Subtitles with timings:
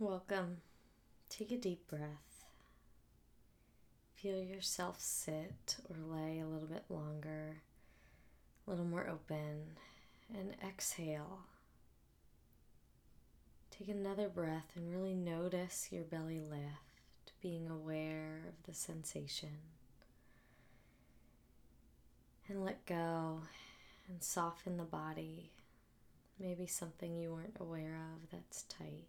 [0.00, 0.62] Welcome.
[1.28, 2.46] Take a deep breath.
[4.14, 7.58] Feel yourself sit or lay a little bit longer,
[8.66, 9.76] a little more open,
[10.34, 11.40] and exhale.
[13.70, 19.58] Take another breath and really notice your belly lift, being aware of the sensation.
[22.48, 23.42] And let go
[24.08, 25.50] and soften the body.
[26.38, 29.04] Maybe something you weren't aware of that's tight.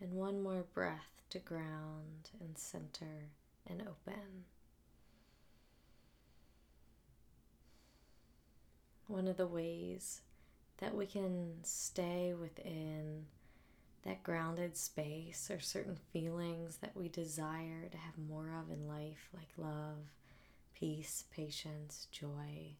[0.00, 3.30] And one more breath to ground and center
[3.66, 4.44] and open.
[9.06, 10.20] One of the ways
[10.78, 13.26] that we can stay within
[14.02, 19.30] that grounded space or certain feelings that we desire to have more of in life,
[19.34, 20.10] like love,
[20.74, 22.76] peace, patience, joy,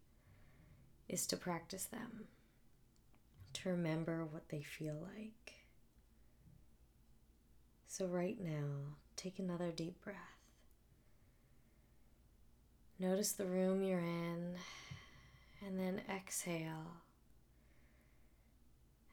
[1.08, 2.26] is to practice them,
[3.54, 5.65] to remember what they feel like.
[7.98, 10.18] So, right now, take another deep breath.
[12.98, 14.56] Notice the room you're in,
[15.64, 16.98] and then exhale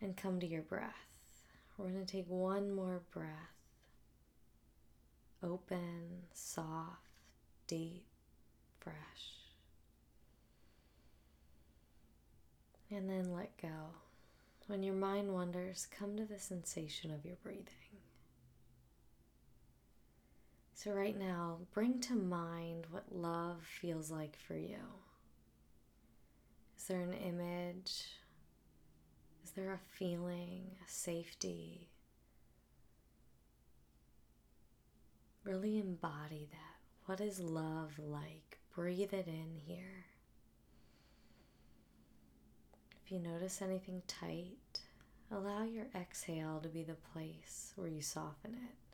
[0.02, 1.08] and come to your breath.
[1.78, 3.30] We're going to take one more breath.
[5.42, 7.08] Open, soft,
[7.68, 8.04] deep,
[8.82, 8.96] fresh.
[12.92, 13.94] And then let go.
[14.68, 17.93] When your mind wanders, come to the sensation of your breathing.
[20.84, 24.82] So, right now, bring to mind what love feels like for you.
[26.78, 28.18] Is there an image?
[29.46, 31.88] Is there a feeling, a safety?
[35.46, 36.82] Really embody that.
[37.06, 38.60] What is love like?
[38.76, 40.08] Breathe it in here.
[43.06, 44.82] If you notice anything tight,
[45.32, 48.93] allow your exhale to be the place where you soften it.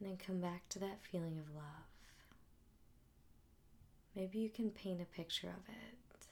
[0.00, 1.64] And then come back to that feeling of love.
[4.16, 6.26] Maybe you can paint a picture of it.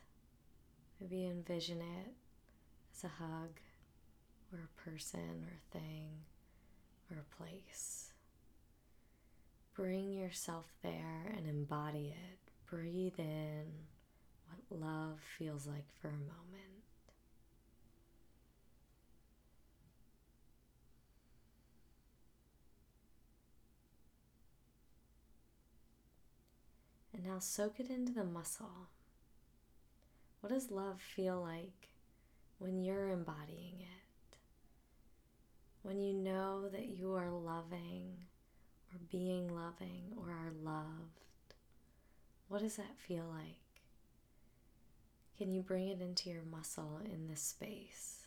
[1.00, 2.14] Maybe envision it
[2.96, 3.60] as a hug,
[4.52, 6.08] or a person, or a thing,
[7.10, 8.12] or a place.
[9.74, 12.38] Bring yourself there and embody it.
[12.68, 13.66] Breathe in
[14.46, 16.77] what love feels like for a moment.
[27.28, 28.88] Now soak it into the muscle.
[30.40, 31.90] What does love feel like
[32.58, 34.36] when you're embodying it?
[35.82, 38.24] When you know that you are loving
[38.90, 41.20] or being loving or are loved,
[42.48, 43.82] what does that feel like?
[45.36, 48.17] Can you bring it into your muscle in this space?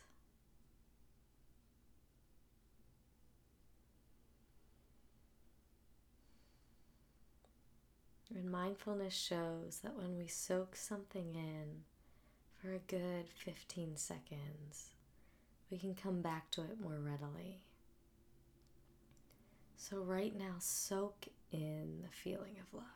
[8.34, 11.82] And mindfulness shows that when we soak something in
[12.60, 14.90] for a good 15 seconds,
[15.70, 17.60] we can come back to it more readily.
[19.76, 22.86] So, right now, soak in the feeling of love.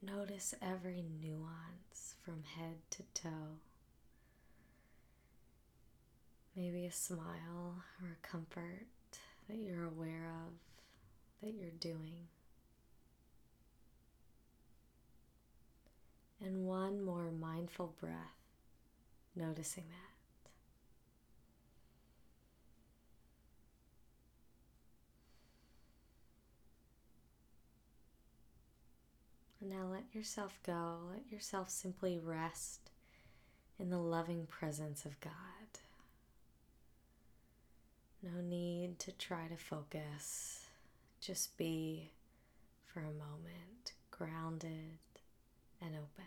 [0.00, 3.58] Notice every nuance from head to toe.
[6.54, 8.86] Maybe a smile or a comfort
[9.48, 10.52] that you're aware of
[11.42, 12.28] that you're doing.
[16.44, 18.12] And one more mindful breath,
[19.34, 20.14] noticing that.
[29.66, 30.98] Now let yourself go.
[31.10, 32.90] Let yourself simply rest
[33.78, 35.32] in the loving presence of God.
[38.22, 40.66] No need to try to focus.
[41.22, 42.10] Just be
[42.84, 44.98] for a moment grounded
[45.80, 46.26] and open.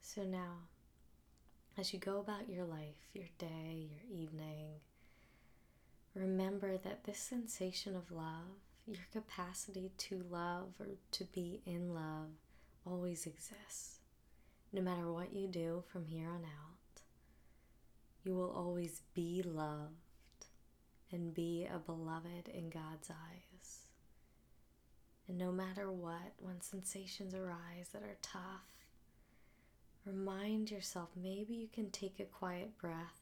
[0.00, 0.62] So now,
[1.76, 4.80] as you go about your life, your day, your evening,
[6.14, 8.58] remember that this sensation of love
[8.88, 12.30] your capacity to love or to be in love
[12.86, 13.98] always exists.
[14.72, 17.02] No matter what you do from here on out,
[18.24, 20.46] you will always be loved
[21.10, 23.88] and be a beloved in God's eyes.
[25.26, 28.86] And no matter what, when sensations arise that are tough,
[30.04, 33.20] remind yourself maybe you can take a quiet breath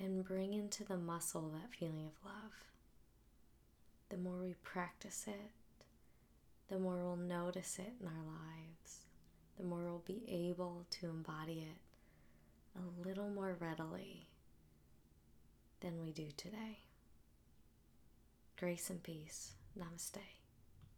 [0.00, 2.52] and bring into the muscle that feeling of love.
[4.10, 5.50] The more we practice it,
[6.68, 9.06] the more we'll notice it in our lives,
[9.56, 14.28] the more we'll be able to embody it a little more readily
[15.80, 16.80] than we do today.
[18.58, 19.52] Grace and peace.
[19.78, 20.37] Namaste.